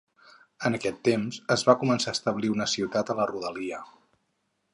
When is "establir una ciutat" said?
2.19-3.13